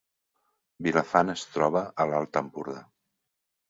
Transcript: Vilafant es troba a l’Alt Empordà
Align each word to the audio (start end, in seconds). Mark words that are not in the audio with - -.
Vilafant 0.87 1.35
es 1.35 1.45
troba 1.59 1.85
a 2.07 2.11
l’Alt 2.11 2.45
Empordà 2.45 2.85